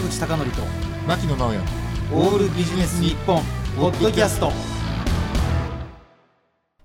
[0.00, 0.62] 坂口孝則と
[1.06, 1.58] 牧野直哉。
[2.12, 3.42] オールビジネス日本
[3.76, 4.50] ポッドキャスト。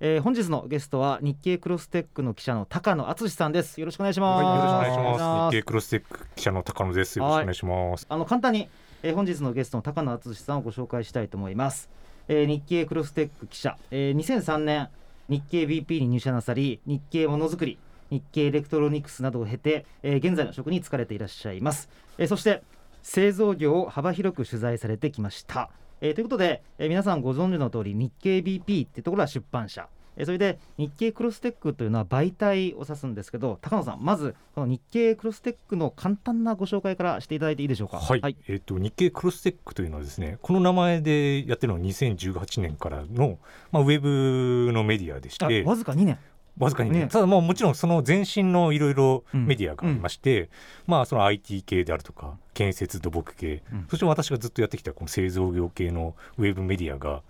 [0.01, 3.79] えー、本日のゲストは日経クロステックの記者の高野敦さんです。
[3.79, 5.56] よろしくお願いします、はい、よろしくお願いしお願いします。
[5.56, 7.17] 日経クロステック記者の高野です。
[7.17, 8.06] よろしくお願いします。
[8.10, 8.67] あの簡単に、
[9.03, 11.89] えー、本日のゲストの高野敦さんをご紹介したいと思います、
[12.28, 14.89] えー、日経クロステック記者、えー、2003年
[15.29, 17.77] 日経 BP に入社なさり日経ものづくり
[18.09, 22.63] 日経エレクトロニクスなどを経て、えー、現在の職に就かれていらっしゃいます、えー、そして
[23.05, 25.69] 製造業を幅広く取材されてきました、
[26.01, 29.87] えー、ということで、えー、皆さんご存知の通り日経 BP っていうところは出版社。
[30.17, 37.97] えーそれで日経クロステックというのは媒体を指すんですけど高野さんまずこの日経クロステックの簡単なご紹介からしていただいていいでしょうか？
[37.97, 43.39] はい、えっ、と日経クロステックというのはですね、この名前でやってるのは2018年からの
[43.73, 46.17] まあウェブのメディアでしあて、わずか2年
[46.57, 47.07] わずかにね、ね。
[47.07, 50.49] ただまあもちろんその前身のいろいろメディアがありまして、
[50.87, 53.87] まあその IT 系であるとか建設土木系、うん。
[53.89, 57.21] そして私がずっとやってきたこの製造業系のウェブメディアがあ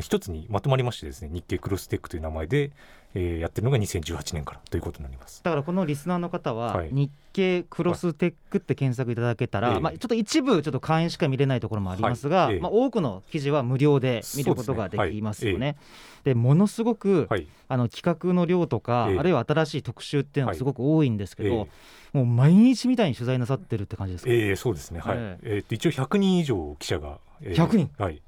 [0.00, 2.72] 一つにまとまりましてですね、日経クロステックという名前で、
[3.14, 5.42] えーやってるのが2018年からということになります。
[5.44, 6.88] だからこのリスナーの方は、はい。
[6.90, 9.80] 日経クロステックって検索いただけたら、ええ。
[9.80, 12.54] まあ、ちょっと一部ちょっと会員しか見れないところもありますが、はい。
[12.54, 12.60] ええ。
[12.60, 15.76] まあ、多くの記事は無料で見ることができますよね。
[16.24, 19.18] でものすごく、はい、あの企画の量とか、ええ。
[19.18, 21.68] あるいは新しい特集っていうのがすごく多いんですけど、
[22.12, 25.16] えもう毎日みたいに取材なさってるって感じですか、えー、そうですね、はい。
[25.18, 25.58] ええ。
[25.58, 27.90] ーと一応100人以上記者が、え100人？
[27.98, 28.22] はい、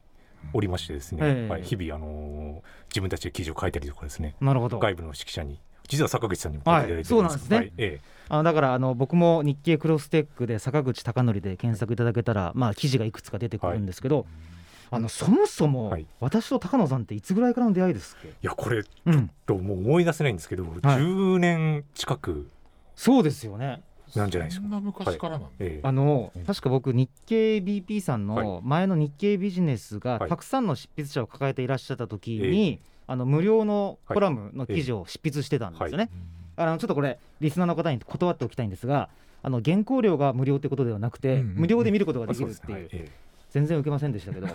[0.52, 1.50] おりましてですね、ええ。
[1.50, 4.78] はい、日々、あのー自分たちで記事を書いたりとかですねなるほど。
[4.78, 14.27] 外部の指揮者に実は坂口さんにも書いていただいてるんですはいそうなんえあのだからあの僕も日経クロステックで坂口孝則で検索いただけたら、まあ、記事がいくつか出てくるんですけど、
[14.91, 16.06] あのそもそも、はい。
[16.19, 22.48] 私と高野さんっていつぐらいからの出会いですっけ、えいやこれうん、ともう思い出せないんですけど、10年近く。
[22.97, 23.83] そうですよね
[24.17, 24.64] なんじゃないですか。
[24.64, 24.70] そん。
[24.70, 25.86] な昔からなんだ、ええ。
[25.86, 26.45] あのうん。
[26.45, 30.28] 確か僕日経 BP さんはの前の日経ビジネスがはい。
[30.31, 36.10] たくさんの執筆者を抱えていらっしゃった時に、あの無料のコラムの記事を執筆してたんですよね。
[36.56, 39.10] あのちょっとこれリスナーの方に断っておきたいんですが
[39.43, 41.56] あの原稿料が無料ってことではなくて、うんうんうん。
[41.56, 43.09] 無料で見ることがあできるっていう。
[43.50, 44.48] 全然受けませんでしたけど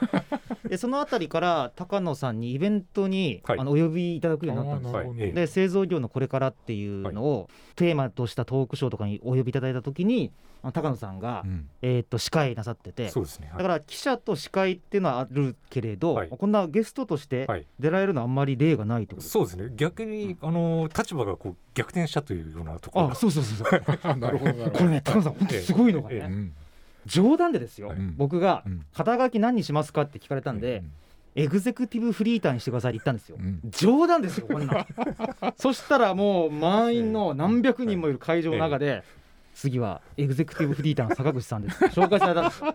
[0.67, 3.59] でそのあたりから高野さんにイベントに、はい。
[3.59, 4.97] あのお呼びいただくようになったんですよ。
[4.97, 5.07] はい。
[5.17, 10.31] ええで製造業のこれからっていうのをテーマとしたトークショーとかにお呼びいただいた時に
[10.73, 11.69] 高野さんが、うん。
[11.81, 13.57] えーっと司会なさっててえそうですね、はい。
[13.57, 16.29] だから記者と司会っていうのはあるけれど、はい。
[16.29, 17.65] こんなゲストとしてはい。
[17.79, 19.71] 出られるのはあんまり例がないってことですそうですね。
[19.75, 23.13] 逆に、あのー立場がこう逆転したというようなところが。
[23.13, 24.15] あそうそうそうそう。
[24.19, 24.71] なるほどなるほど。
[24.71, 26.21] これね高野さん本当すごいのがね、ええ。
[26.25, 26.53] うん
[27.05, 28.15] 冗談でですよ、うん。
[28.17, 28.85] 僕がうん。
[28.93, 30.83] 肩書き何にしますかって聞かれたんで、
[31.35, 33.59] エグゼクティブフリーターにしてくださいって言ったんですよ、うん。
[33.71, 34.73] 冗談ですよこんな。
[34.81, 34.85] ん
[35.57, 39.03] そしたらもう満員の何百人もいる会場の中で、
[39.53, 41.85] 次はエグゼクティブフリーターの坂口さんです。
[41.85, 42.63] 紹介されたんです。
[42.63, 42.73] よ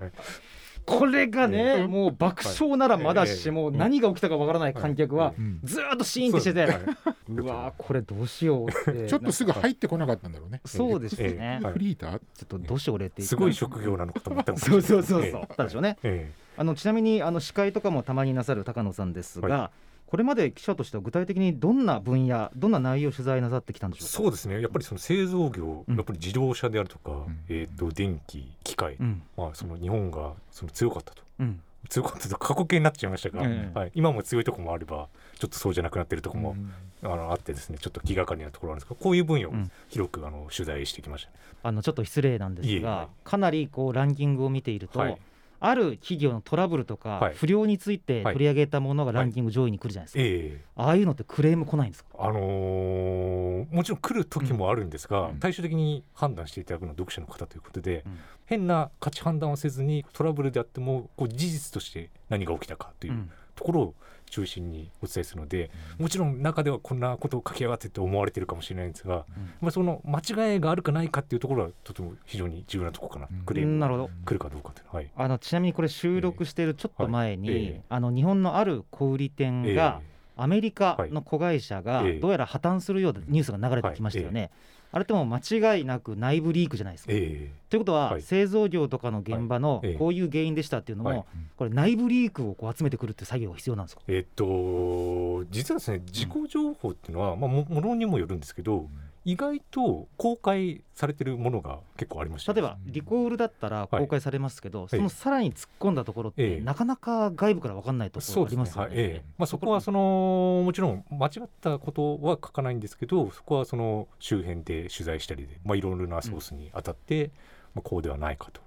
[0.87, 5.61] これがね、えもう爆笑ならまだし、ええもう何が起きたかわからない観客はうん。
[5.65, 10.61] ずーっとシーンってしてて、そうわーこれどうしようってちょっとすぐ入ってこなかったんだろうね。
[10.65, 12.19] そうですよね、フリーター？
[12.19, 13.23] ちょっとどうしよう俺って。
[13.23, 14.55] すごい職業なのかと思ったん。
[14.55, 15.99] ですそうそうそうそう、えだったでしょうね。
[16.03, 19.71] えあのちなみにあの司会とかもたまになさる高野さんですが、は
[20.07, 24.13] これまで記者としては具体的にどんな分野どんな内容を取材なさってきたんでしょうか？
[24.13, 24.61] そうですね。
[24.61, 25.97] やっぱりその製造業、うん。
[25.97, 27.39] やっぱり自動車であるとか、ん。
[27.49, 29.23] えー、と電気機械、うん。
[29.37, 31.23] まあ、その日本がその強かったと。
[31.41, 31.61] うん。
[31.89, 33.79] 強かったと過去形になっちゃいましたが、ええ。
[33.79, 35.09] はい、今も強いところもあれば
[35.39, 36.73] ちょっとそうじゃなくなってるところも、うん。
[37.03, 39.71] あのあってですねちょっと気がかりなところなんですがこういう分野をうん。
[39.89, 41.37] 広くあの取材してきましたね。
[41.63, 45.19] あのちょっと失礼なんですがいかなりこうランキングを見ていると、はい
[45.61, 47.35] ある企業のトラブルとか、はい。
[47.35, 50.65] 不良について取り上げたものがランキング上位に来るじゃないですか、ええ。
[50.77, 52.11] ああいうのってクレーム来ないんですか？
[52.19, 55.39] あのーもちろん来る時もあるんですが、うん。
[55.41, 58.19] 最終的に判断していただくのは読者の方ということで、うん。
[58.45, 63.95] 変な価値判断をせずにトラブルであってもこう事実として何が起きたかといううんところを
[64.31, 69.51] 中心にお伝えするので、もちろん中ではこんなことを書き上がってって思われてるかもしれないんですが、うん。
[69.61, 73.45] まあ、その間違いがあるかないかっていうところはとても非常に重要なところかな、うん。
[73.45, 77.59] クレームが来るかどうかというのは、はい、あのちなみにこれ収録しているちょっと前に、はい。
[77.59, 77.83] ええ。
[77.89, 79.75] あの日本のある小売店ええ。
[79.75, 80.01] が、
[80.37, 82.21] アメリカの子会社がはいええ。
[82.21, 84.51] どうやら破綻するようなニュースが流れてきましたよね。
[84.93, 87.13] あれってもう間違いなく内部リークじゃないですか。
[87.13, 88.23] えということは、はい。
[88.23, 91.25] 製造業とかの現場のこういう原因でしたっていうのも、はい。
[91.57, 98.89] これ内部リークをこう集めてくるっていう作業が必要なんですか、えっと実はですね事故情報っていうのは、まあ、もものにもよるんですけど
[99.27, 106.61] 意外と公開されてるものが結構ありまして例えばリコールだったら公開されますけど、そのさらに突っ込んだところって、ええ。
[106.61, 108.89] なかなか外部から分かんないところありますよね。
[108.89, 108.97] はい。
[108.97, 109.25] ええ。
[109.37, 117.33] まあ、そこはそのもちろん間違ったことは書かないんですけどそこはその周辺で取材したりで、まあ、いろいろなソースに当たって、
[117.75, 118.61] まあ、こうではないかと。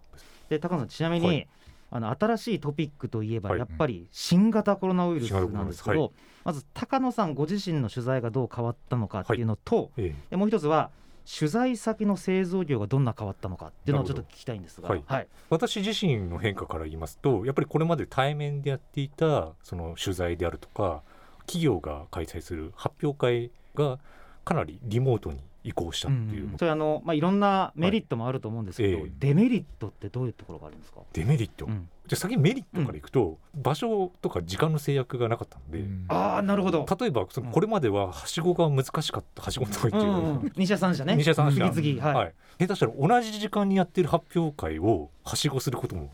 [0.49, 1.47] で高野さんちなみに、はい
[1.91, 3.59] あの新しいトピックといえばはい。
[3.59, 6.11] やっぱり新型コロナウイルスなんですけど、はい。
[6.43, 9.91] まず高野さんご自身の取材がどう変わったのかっていうのと、
[10.31, 10.91] もう一つは
[11.39, 15.27] 取材先の製造業がどんな変わったのかっていうのをちょっと聞きたいんですが、なるほどはい。
[15.49, 21.03] 私自身の変化から言いますとやっぱりこれまで対面でやっていたその取材であるとか
[21.41, 23.99] 企業が開催する発表会が
[24.45, 29.11] かなりリモートに移行したっていう、それあの、まあ、いろんなメリットもあると思うんですけど、はいええ。
[29.19, 31.89] デメリットってどういうところがあるんですか、デメリット、うん。
[32.07, 37.53] じゃあ先にメリットからいくと、場所とか時間の制約がなかったので、ああなるほど、例えばそのうん。
[37.53, 40.03] これまでははしごが難しかったはしごのとこっていう。
[40.03, 41.15] のうんうん、西田さんじゃね。
[41.17, 46.09] 西田さん次々はい、はい、下手したら同じ時間にやってる発表会をはしごすることも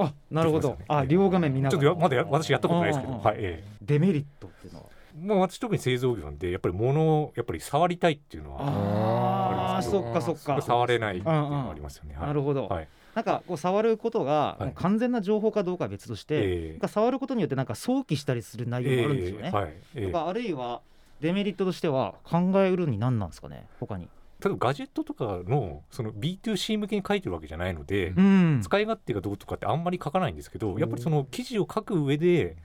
[0.00, 0.84] あなるほど、ね。
[0.88, 1.82] あ両画面見ながら。
[1.82, 3.26] ちょっとやまだや私やったことないですけど、うんうんうん。
[3.26, 4.86] はいえデメリットっていうのは？
[4.90, 10.60] えまあ、私特に製造業なんでやっぱり物をやっぱり触りたいっていうのはああありますそっかそっか。
[10.60, 12.26] 触れないっていうのがありますよね、はい。
[12.28, 16.70] なるほど、はいなんかこう触ることが完全な情報かどうかは別として、ええ。
[16.72, 19.50] なんか触ることによってなんか想起したりする内容もあるんですよね。
[19.52, 20.06] ええはいええ。
[20.06, 20.82] とかあるいは
[21.20, 24.08] デメリットとしては考えうるに何なんですかね他に。
[24.40, 28.60] 例えばガジェットとかのその B2C 向けに書いてるわけじゃないので、ん。
[28.62, 32.56] 使い勝手がどうとかってあんまり書かないんですけどやっぱりその記事を書く上で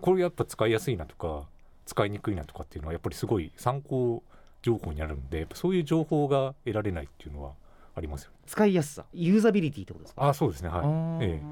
[0.00, 1.46] これやっぱ使いやすいなとか
[1.86, 4.22] 使いにくいなとかっていうのはやっぱりすごい参考
[4.62, 7.52] 情報になるのでそういう情報が得られないっていうのは
[7.94, 8.36] ありますよね。
[8.46, 10.28] 使いやすさユーザビリティってことですか？
[10.28, 10.68] あそうですね。
[10.68, 10.78] はい。
[10.80, 11.42] あーえ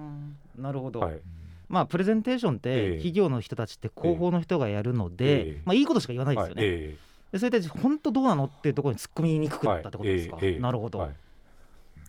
[0.57, 1.21] なるほど、はい。
[1.69, 5.63] まあプレゼンテーションっえてえ企業の人たちって広報の人がやるので、ええ。
[5.65, 6.71] まあいいことしか言わないですよね、はい。
[6.73, 6.97] え
[7.33, 10.47] でそれで本当どうなのっていうところに突っ込みにくくなったってことですか、はい。
[10.47, 10.53] ええ。
[10.55, 11.11] ええなるほど、はい。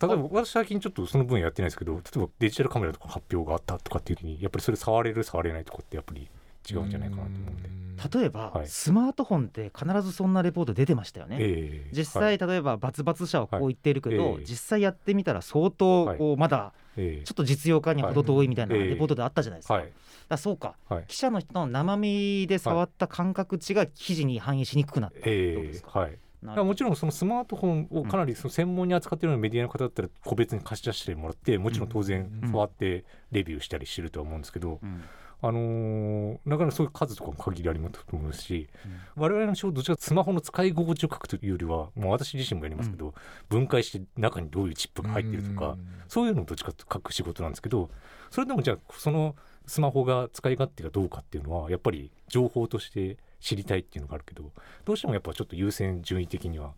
[0.00, 6.28] 例えば私最近ちょっとその分野やってないですけど例えばデジタルカメラとかの発表があったとかっていう時にやっぱりそれ触れる触れないとかってやっぱり
[6.70, 7.72] 違うんじゃないかなと思うんで。
[8.18, 8.66] 例えば、はい。
[8.66, 11.96] スマートフォンって必ずそんなレポート出てましたよね、ええ。
[11.96, 12.38] 実際、はい。
[12.38, 14.34] 例えばバツバツ社はこう言っているけど、はい。
[14.40, 14.44] ええ。
[14.44, 16.18] 実際やってみたら相当はい。
[16.18, 17.24] こうまだええ。
[17.24, 18.88] ちょっと実用化には程遠いみたいなはい。
[18.88, 19.92] レポートであったじゃないですか,、はい。
[20.28, 20.74] だそうか。
[20.88, 21.04] はい。
[21.06, 32.50] 記者の人の生身で触った感覚値が記事に反映しにくくなったってことえですか、えもちろんそのスマートフォンをかなりその専門に扱っているようなメディアの方だったら個別に貸し出してもらってもちろん当然うん。
[32.50, 35.02] 触ってレビューしたりしてるとは思うんですけど、うん
[35.44, 38.68] あのーなかなかそういう数とかも限りありますと思うし、
[39.16, 43.12] 我々の仕事どちらかスマホの使い心地を書くというよりはもう私自身もやりますけど、
[43.48, 45.76] 分解して中にどういうチップが入ってるとか、
[46.08, 47.90] そういうのをどっちかと書く仕事なんですけど
[48.30, 49.34] それでもじゃあその
[49.66, 54.52] スマホが使い勝手がどうかっていうのはやっぱり情報として知りたいっていうのがあるけど
[54.84, 56.72] どうしてもやっぱちょっと優先順位的には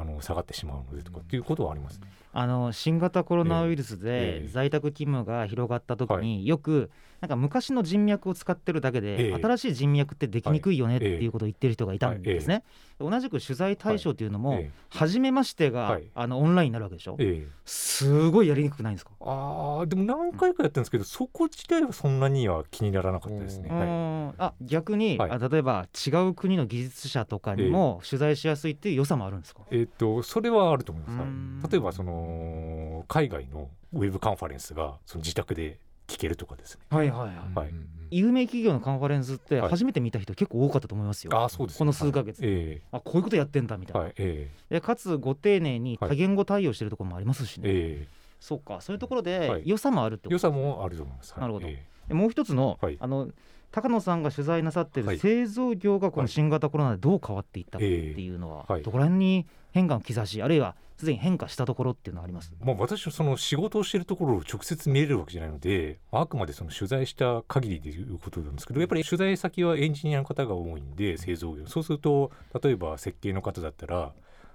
[0.00, 2.00] あの下がってしまうのでとかっていうことはあります。
[2.00, 2.06] ね。
[2.32, 6.90] あの新型コロナウイルスえでえ在宅勤務が広がった時によく
[7.20, 9.40] なんか昔の人脈を使ってるだけでええ。
[9.42, 12.64] 新しい人脈ってできにくいよねっていうことを言ってる人がいたんですね。
[13.00, 14.26] 同じく取材対象とい。
[14.26, 16.10] うのもえ初めましてがはい。
[16.14, 17.16] あのオンラインになるわけでしょ？
[17.18, 17.28] ええ。
[17.44, 19.12] えすごいやりにくくないんですか？
[19.20, 23.68] あーでも何回かやったんですけどそこ自体はそんなには気にならなかったですね。
[23.70, 23.88] うはい。
[23.88, 25.30] んあ逆に、はい。
[25.30, 31.62] あ例えば違う国の技術者とかにも取材しやすいっていう良さもあるんですか、えっとそれはあると思います、はうん。
[31.64, 35.78] い例えばその海外のウェブカンファレンスがその自宅で
[36.08, 36.80] 聞けるとかですね。
[36.90, 37.36] はいはいはい。
[37.54, 37.74] はい。
[38.10, 39.70] 有名企業のカンファレンスってはい。
[39.70, 41.78] 初めて見た人結構多かったと思いますよ、ああそうですね。
[41.78, 42.40] この数ヶ月。
[42.40, 42.50] はい。
[42.50, 48.08] えあこういうことやってんだみたいな、えはいえでかつご丁寧に多言語対応してるところもありますしね、ええ。
[48.40, 48.80] そうか。
[48.80, 49.68] そういうところはでい。
[49.68, 51.32] 良さもあるってことえ良さもあると思います。
[51.32, 51.40] はい。
[51.42, 52.14] なるほど。
[52.14, 52.96] もう一つの,、はい。
[52.98, 53.28] あの
[53.70, 55.16] 高野さんが取材なさってはい。
[55.16, 62.52] る製造業がこの新型コロナでどう変わっていったかっていうのは、どこら辺に変化の兆しあるいはすでに変化したところっていうのはあります？
[62.60, 71.66] えまあ、私はその仕事をしているところを直接見れるわけじゃないのであくまでその取材した限りでいうことなんですけどやっぱり取材先はエンジニアの方が多いんで製造業。
[71.68, 74.12] そうすると例えば設計の方だったら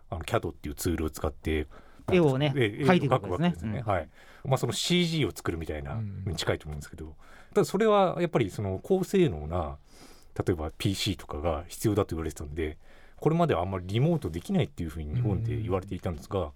[0.10, 1.68] あの CAD っていうツールを使って
[2.12, 3.74] 絵をねええ描いていく絵わけですすね。
[3.74, 3.84] ね。
[3.86, 4.10] はい。
[4.44, 6.02] まあ、その CG を作るみたいな
[6.36, 7.16] 近いと思うんですけど、
[7.54, 9.78] ただそれはやっぱりその高性能な
[10.46, 12.78] 例えば PC とかが必要だと言われてたんで
[13.18, 16.52] これまではあんまりリモートできないっていうふうに日本で言われていたんですが、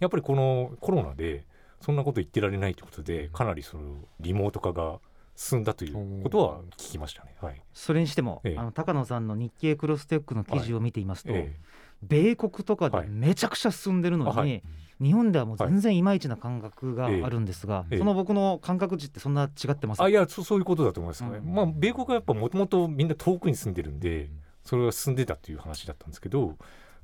[0.00, 1.44] やっぱりこのコロナで
[1.80, 4.98] そんなこと言ってられないということでかなりそのリモート化が
[5.36, 7.36] 進んだということは聞きましたね。
[7.40, 7.62] はい。
[7.72, 8.58] それにしても、ええ。
[8.58, 11.56] あの高野さんの日経クロステックの記事を見ていますと、え
[12.02, 13.08] 米国とかではい。
[13.08, 14.62] めちゃくちゃ進んでるのに、あはい。
[15.00, 17.22] 日本ではもう全然いまいちな感覚があえ。
[17.24, 17.98] えるんですが、ええ。
[17.98, 21.54] その僕の感覚値ってそんな違ってますあいやそそういうことだと思います、うん。
[21.54, 24.30] まあ米国はやっぱもともとみんな遠くに住んでるんで
[24.64, 26.56] それが進んでたっていう話だったんですけど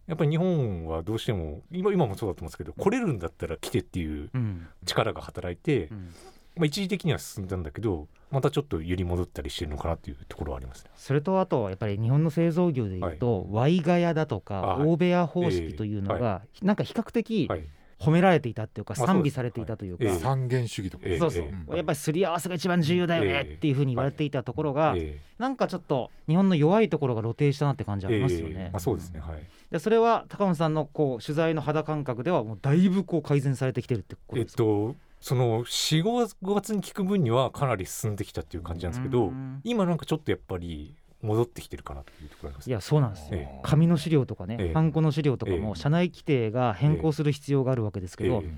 [0.07, 4.67] やっぱり日本はどうしても今今もそうだと思うんですけど来れるんだったら来てっていううん。
[4.85, 6.09] 力が働いて、うん
[6.57, 10.91] まあ、一時的には進んだんだけどまたちょっと揺り戻ったりしてるのかなっていうところはありますね。
[10.97, 17.65] それとあとやっぱり日本の製造業でいうと、ワイガヤだとか大部屋方式というのが、なんか比較的はい、
[17.99, 21.77] 褒められていたっていうかまあ賛美されていたというか、三元主義とかええそうそう、うん。
[21.77, 23.55] やっぱりすり合わせが一番重要だよねええ。
[23.55, 28.55] っていうふうに言われていたところが、えなんかちょっと日本の弱いところが露呈したなって感じあえりますよね。
[28.57, 29.21] ええまあ、そうですね。
[29.21, 29.43] はい。
[29.71, 44.75] でそれは高野さんのこう取材の肌感覚ではもうだいぶこう改善されてきてるってことえっですか、とその45月に聞く分にはかなり進んできたっていう感じなんですけどうん今なんかちょっとやっぱり戻ってきてるかなっていうところありますいやそうなんですよ、え紙の資料とかね、ええ。
[44.75, 45.75] ハンコの資料とかもええ。
[45.77, 48.53] 社内規定が変更する必要があるわけですけど、ええ。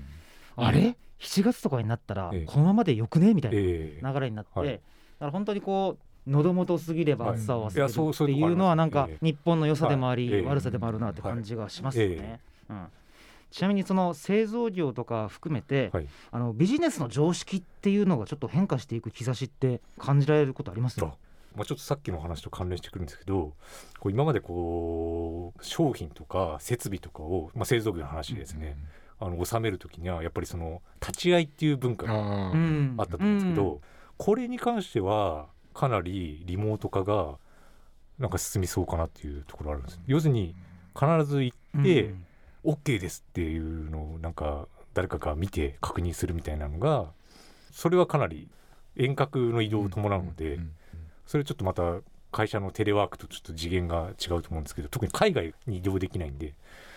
[0.57, 2.45] あれ？7月とかになったらええ。
[2.45, 3.33] このままでよくね？
[3.33, 4.01] みたいええ。
[4.01, 4.67] な流れになって、はい。
[4.67, 4.81] だか
[5.27, 5.97] ら本当にこ
[6.27, 12.41] う喉元すぎれば暑さを忘れるっていうのはなんかえ日本の良さでもあり、悪さでもあるなって感じがしますよね。
[12.69, 12.87] うん
[13.49, 16.07] ちなみにその製造業とか含めて、はい。
[16.31, 20.99] あのビジネスの常識っていうのがちょっと変化していく兆しって感じられることあります？
[21.03, 21.05] あ
[21.55, 23.55] まあ、ちょっとさっきの話と関連してくるんですけど
[23.99, 28.77] こう今までこう商品とか設備とかを、まあ、製造業の話ですね、
[29.19, 33.79] あの収める時にはやっぱりその立ち会いっていう文化があったと思うんですけど、うん。
[34.17, 37.37] これに関してはかなりリモート化が
[38.19, 39.99] なんか進みそうかなっていうところあるんです。
[40.05, 40.55] 要するに
[40.93, 42.26] 必ず行って、うん
[42.67, 47.11] OK ですっていうのをなんか誰かが見て確認するみたいなのが
[47.71, 48.49] それはかなり
[48.95, 50.71] 遠隔の移動を伴うので、ん
[51.25, 51.97] それちょっとまた
[52.31, 56.55] 会社のテレワークとちょっと次元が違うと思うんですけど特に海外に移動できないんで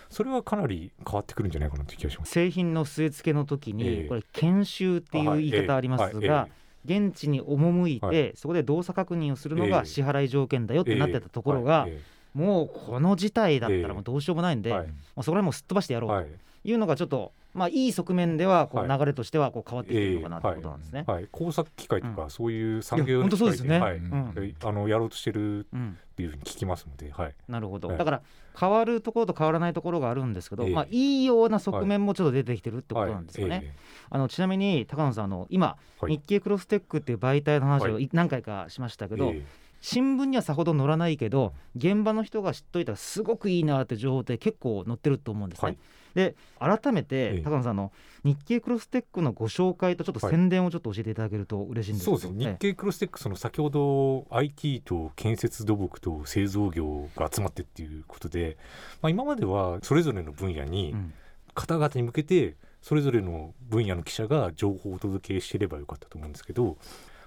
[0.09, 2.31] それはかなり変わってくるんじゃないかなという気がします。
[2.31, 4.07] 製品の据え付けの時に、ええ。
[4.07, 6.51] これ研修っていう言い方ありますが、はい
[6.83, 8.31] 現地に赴いて、はい。
[8.35, 9.69] そこで動作確認をするのええ。
[9.69, 13.81] が支払い条件だよってなってたところが、ええもうこの事態だったええ。
[13.83, 14.87] らもうどうしようもないんで、はい。
[14.87, 16.25] もうそこら辺もうすっ飛ばしてやろうはい。
[16.25, 18.99] というのがちょっと、まあ、いい側面ではこうはい。
[18.99, 21.03] 流れとしてはこう変わってきてるのかなってことなんですね。
[21.07, 23.79] はい、工作機械とか、うそういう産業の機械ですね。
[23.79, 23.97] はい。
[23.97, 24.33] うん。
[24.37, 25.97] えあのやろうとしてるうん。
[26.11, 27.97] っていうふうに聞きますので、はい、なるほど、はい。
[27.97, 28.21] だから
[28.57, 30.73] 変わるところと変わらないところがあるんですけど、ええ。
[30.73, 33.55] まあ、いいような側面もちょっと出てきてるってことなんですよね。
[33.55, 33.65] はい。
[33.65, 33.73] え
[34.11, 36.13] あのちなみに高野さんあの今、はい。
[36.13, 38.09] 日経クロステックっていう媒体の話をはい。
[38.13, 39.45] 何回かしましたけど、ええ
[39.81, 45.67] 新聞にはさほど載らないけど現場の人が知っといたらすごくいいなって情報って結構載ってると思うんですね。
[45.69, 45.77] はい。
[46.13, 47.93] で改めえてえ高野さんあの
[48.25, 52.17] 日経クロステックのご紹介とちょっとはい宣伝をちょっと教えていただけると嬉しいんですけど。
[52.17, 52.51] そうですね。
[52.53, 58.57] 日経クロステックその先ほど IT と建設土木と製造業が集まってっていうことで、
[59.01, 61.13] まあ、今まではそれぞれの分野ええにうん。
[61.53, 66.77] 方々に向けてそれぞれの分野の記者が情報をお届けしてればよかったと思うんですけど、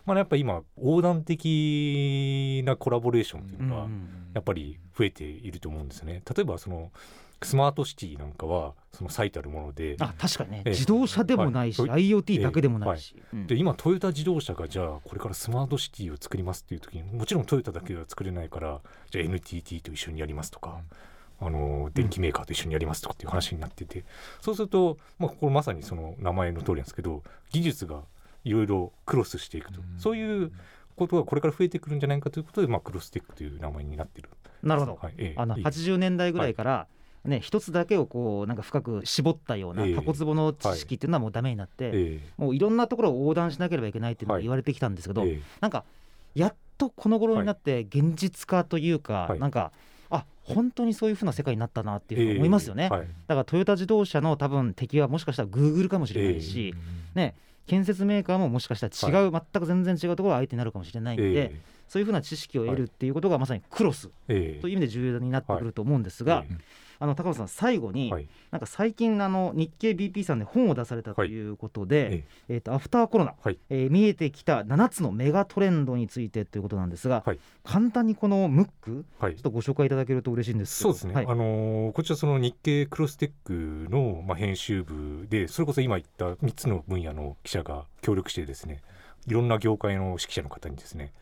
[0.07, 3.89] まあ、やっぱり今横断的なコラボレーションっていうのが
[4.35, 6.23] やっぱり増えていると思うんですね。
[6.35, 6.91] 例えばその
[7.43, 10.71] スマートシティなんかはその最たるものであ確かにね、ええ。
[10.71, 12.09] 自動車でもないし、はい。
[12.09, 13.47] IoT だけでもないし、うん。
[13.47, 18.81] で今トヨタ自動車がじゃあこれからスマートシティを作りますっていう時にもちろんトヨタだけでは作れないから
[19.11, 20.81] じゃあ NTT と一緒にやりますとか、
[21.41, 24.05] あの電機メーカーと一緒にやりますとかっていう話になってて、
[24.41, 28.03] そうすると、まあ、これまさにその名前の通りなんですけど技術が
[28.45, 30.53] いろいろクロスしていくと、そういう
[30.97, 34.31] ことがこれから増えてくるんじゃないかということで、まあ、クロステックという名前になってる。
[34.63, 35.41] なるほど、はいええ。
[35.41, 35.61] あのい。
[35.61, 36.87] い80年代ぐらいから、
[37.25, 39.95] ね一つだけをこうなんか深く絞ったようなええ。
[39.95, 44.43] タコツボの知識っていうのはもうダメになって、えもういろんなところを横断しなければいけないっていうのがはい。
[44.43, 45.41] 言われてきたんですけど、ええ。
[45.61, 45.85] なんか
[46.35, 49.39] やっとこの頃になって現実化というか、はい。
[49.39, 49.73] なんか
[50.11, 53.07] あ本当にそういうふうな世界になったなっていうふうに思いますよね、ええはい。
[53.07, 56.75] だからトヨタ自動車の多分敵はもしかしたらグーグルかもしれないし、
[57.15, 57.35] ね
[57.67, 66.55] 建設メーカーももしかしたら違う、全く全然違うところが相手になるかもしれないんで、えそういうふうな知識を得るっていうことがまさにクロスという意味で重要になってくると思うんですが、え
[66.99, 68.29] あの高野さん最後に、えはい。
[68.51, 72.57] なんか最近あの日経 BP さんで本を出されたということで、ええ。
[72.59, 73.59] ー、とアフターコロナ、はい。
[73.71, 77.39] えー見えてきた7つのメガトレンドについてということなんですが、はい。
[77.65, 79.35] 簡単にこのムックはい。
[79.35, 81.27] ちょっとご紹介いただけると嬉しいんですそうですね、はい。
[81.27, 88.83] あのーこちらその日経クロステックの、まあ、編集部でそれこそ今言った3つの分野の記者が協力してですね
[89.27, 91.13] いろんな業界の指揮者の方にですね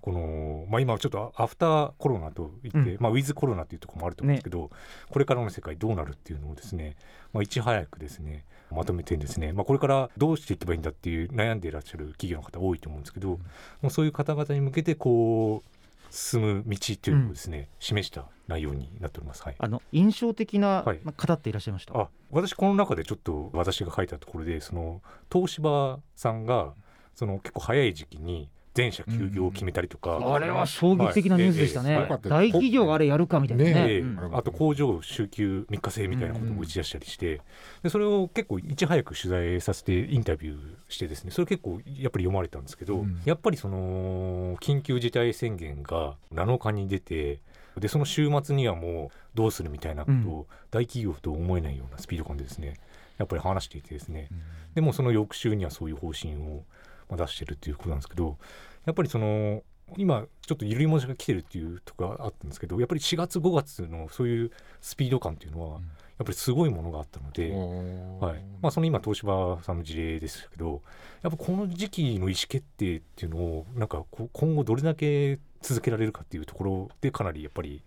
[0.00, 2.96] この、まあ、今ちょっとアフターコロナといって、うん。
[3.00, 4.70] まあ、ウィズコロナというところもあると思うんですけど、
[5.10, 6.96] これからの世界どうなるっていうのをですね、
[7.32, 13.38] まあ、いち早くですねまとめてですね、まあ、これからどうしていけばいいんだっていう悩んでいらっしゃる企業の方多いと思うんですけど、も
[13.84, 15.78] うそういう方々に向けてこう
[16.10, 19.42] 進む道というのをですね、示した内容になっております。
[19.42, 19.56] はい。
[19.58, 20.84] あの印象的な
[21.16, 25.02] 方っていらっしゃいました、あ私この中でちょっと私が書いたところでその
[25.32, 26.72] 東芝さんが
[27.14, 34.02] その結構早い時期に全社休業を決めたりとか、あれは衝撃的なニュースでしたね、はいえ大企業があれやるかみたいなね。
[34.02, 37.40] ねあと工場週休3日制みたいなことも打ち出したりして、
[37.82, 40.58] でそれを結構いち早く取材させてインタビュー
[40.88, 41.32] してですね。
[41.32, 43.20] それ結構やっぱり読まれたんですけど、うん。
[43.24, 47.40] やっぱりその緊急事態宣言が7日に出て
[47.80, 52.74] でその週末にはもうどうするみたいなことを大企業と思えないようなスピード感でですね
[53.18, 54.28] やっぱり話していてですね。
[54.30, 54.38] うん。
[54.74, 56.62] でもその翌週にはそういう方針をまあ
[57.16, 58.36] 出してるっていうことなんですけど
[58.84, 59.62] やっぱりその
[59.96, 64.50] 今ちょっと緩い文字が来てるっていうところがあったんですけどやっぱり4月5月のそういう
[64.80, 65.90] スピード感っていうのはうん。
[66.18, 67.52] やっぱりすごいものがあったので、
[68.20, 68.44] はい。
[68.60, 70.82] まあ、その今東芝さんの事例ですけど
[71.22, 77.82] やっぱこの時期の意思決定っていうのをなんか今後どれだけ続けられるかっていうところでかなりやっぱり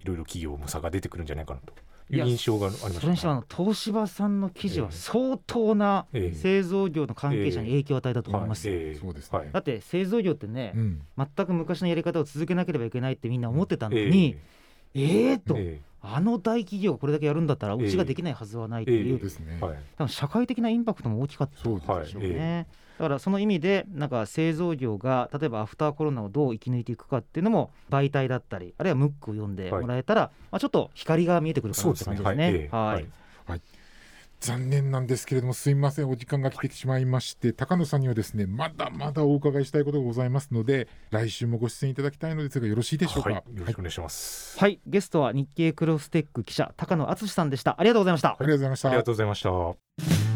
[0.00, 1.72] いろいろ企業も差が出てくるんじゃないかなと
[2.10, 4.96] 印象がありまそれにしてもあの東芝さんの記事はええ。
[4.96, 6.36] 相当なええ。
[6.36, 8.68] 製造業の関係者に影響を与えたと思います。
[9.52, 11.02] だって製造業ってね、うん。
[11.16, 14.36] 全く昔のやり方を続けなければいけないってみんな思ってたのに、
[14.94, 15.32] ええ。
[15.34, 17.84] ー、と、えあの大企業がこれだけやるんだったらええ。
[17.84, 19.58] うちができないはずはないっていう、えですね。
[19.60, 19.78] えはい。
[19.98, 22.66] 多分社会的なインパクトも大きかったそうでしょうね、はい
[22.98, 32.52] だからその意味でなんか製造業が例えばアフターコロナをどう生き抜いていくかっていうのも媒体だったりあるいはムックを読んでもらえたら、まあ、ちょっと光が見えてくるかなって感じですね。
[32.52, 32.76] ええ。
[32.76, 33.06] はい。
[33.46, 33.62] はい。
[34.38, 36.10] 残念なんですけれどもすみません。
[36.10, 47.76] お時間が来てしまいまして高野さんにはですねまだまだお伺いしたいことがございますので来週もご出演いただきたいのですがよろしいでしょうか、はい、よろしくお願いします、はい、ゲストは日経クロステック記者高野敦さんでした。
[47.78, 48.28] ありがとうございました。
[48.28, 48.88] ありがとうございました。
[48.88, 50.35] ありがとうございました